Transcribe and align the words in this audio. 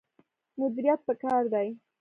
مدیریت 0.59 0.99
پکار 1.07 1.43
دی 1.53 1.67